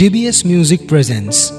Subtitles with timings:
[0.00, 1.52] DBS Music presents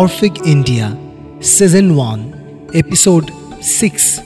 [0.00, 0.96] Orphic India
[1.40, 2.32] Season 1
[2.74, 3.30] Episode
[3.62, 4.20] 6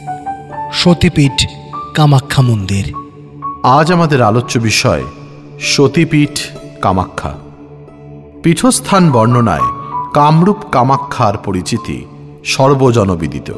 [0.73, 1.46] সতীপীঠ
[1.94, 2.84] Kamakhya মন্দির
[3.63, 5.05] আজ আমাদের আলোচ্য বিষয়,
[5.60, 6.39] সতীপীঠ
[6.83, 7.33] কামাখ্যা।
[8.43, 9.69] পীঠস্থান বর্ণনায়
[10.14, 12.05] কামরূপ কামাখ্যার পরিচিতি
[12.45, 13.53] সর্বজনবিদিত।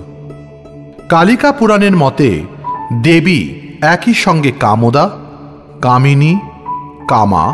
[1.08, 2.42] কালিকা পুরাণের মতে,
[3.02, 3.40] দেবী
[3.80, 5.10] একই সঙ্গে কামদা,
[5.80, 6.40] কামিনী,
[7.08, 7.44] কামা,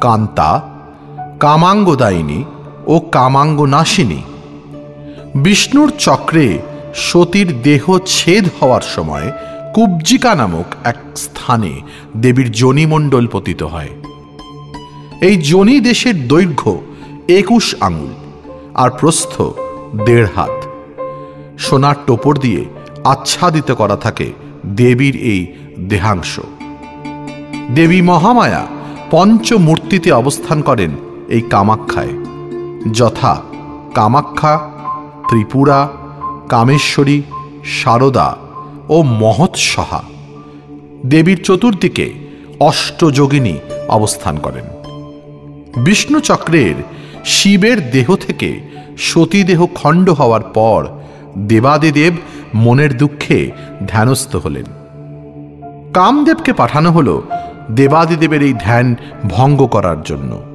[0.00, 0.69] কান্তা
[1.40, 2.44] কামাঙ্গদায়িনী
[2.86, 4.20] ও কামাঙ্গনাশিনী
[5.34, 6.58] বিষ্ণুর চক্রে
[6.94, 9.32] সতীর দেহ ছেদ হওয়ার সময়
[9.74, 11.80] কুব্জিকা নামক এক স্থানে
[12.16, 13.88] দেবীর জনিমণ্ডল পতিত হয়।
[15.20, 16.80] এই জনি দেশের দৈর্ঘ্য
[17.28, 18.12] একুশ আঙুল
[18.74, 19.42] আর প্রস্থ
[20.04, 20.56] দেড় হাত।
[21.58, 22.64] সোনার টোপর দিয়ে
[23.04, 24.32] আচ্ছাদিত করা থাকে
[24.66, 25.46] দেবীর এই
[25.88, 26.40] দেহাংশ।
[27.74, 28.66] দেবী মহামায়া
[29.10, 30.90] পঞ্চমূর্তিতে অবস্থান করেন
[31.30, 32.12] এই কামাখ্যায়।
[32.92, 33.42] যথা
[33.94, 34.70] কামাখ্যা,
[35.28, 35.88] ত্রিপুরা,
[36.48, 37.22] কামেশ্বরী
[37.64, 38.36] শারদা
[38.88, 40.02] ও মহৎসহা
[41.06, 42.12] দেবীর চতুর্দিকে
[42.60, 44.64] অষ্টযোগিনী অবস্থান করেন।
[45.84, 46.74] বিষ্ণুচক্রের
[47.24, 48.60] শিবের দেহ থেকে
[48.98, 50.88] সতীদেহ খণ্ড হওয়ার পর
[51.38, 52.14] দেবাদিদেব
[52.54, 53.50] মনের দুঃখে
[53.88, 54.64] ধ্যানস্থ হলেন।
[55.94, 57.22] কামদেবকে পাঠানো হল
[57.70, 58.96] দেবাদিদেবের এই ধ্যান
[59.28, 60.49] ভঙ্গ করার জন্য।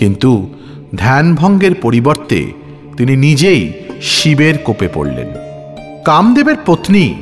[0.00, 0.54] কিন্তু
[0.96, 2.52] ধ্যান ভঙ্গের পরিবর্তে
[2.96, 5.28] তিনি নিজেই শিবের কোপে পড়লেন।
[6.04, 7.14] কামদেবের পত্নী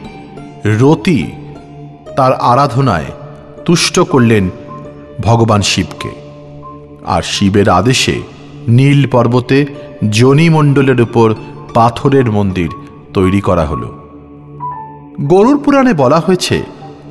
[0.65, 1.21] রতি
[2.17, 3.11] তার আরাধনায়
[3.65, 4.51] তুষ্ট করলেন
[5.21, 6.11] ভগবান শিবকে।
[7.07, 8.17] আর শিবের আদেশে
[8.69, 9.59] নীল পর্বতে
[10.11, 11.35] জনিমণ্ডলের উপর
[11.75, 12.71] পাথরের মন্দির
[13.15, 13.83] তৈরি করা হল।
[15.21, 16.57] গরুর পুরাণে বলা হয়েছে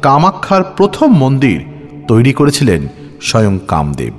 [0.02, 1.60] কামাখ্যার প্রথম মন্দির
[2.08, 2.82] তৈরি করেছিলেন
[3.22, 4.14] স্বয়ং কামদেব।